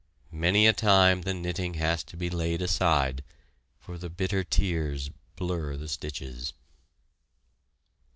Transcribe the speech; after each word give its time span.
Many 0.33 0.65
a 0.65 0.73
time 0.73 1.21
the 1.21 1.33
knitting 1.35 1.75
has 1.75 2.03
to 2.05 2.17
be 2.17 2.31
laid 2.31 2.59
aside, 2.63 3.23
for 3.77 3.99
the 3.99 4.09
bitter 4.09 4.43
tears 4.43 5.11
blur 5.35 5.77
the 5.77 5.87
stitches. 5.87 6.53